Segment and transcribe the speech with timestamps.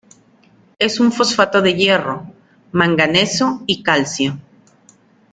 [0.79, 2.25] Es un fosfato de hierro,
[2.71, 4.39] manganeso y calcio.